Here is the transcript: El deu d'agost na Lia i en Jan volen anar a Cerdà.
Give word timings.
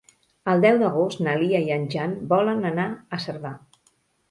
El 0.53 0.63
deu 0.63 0.79
d'agost 0.83 1.21
na 1.27 1.35
Lia 1.43 1.61
i 1.67 1.69
en 1.77 1.85
Jan 1.97 2.17
volen 2.33 2.67
anar 2.73 2.89
a 3.19 3.23
Cerdà. 3.29 3.55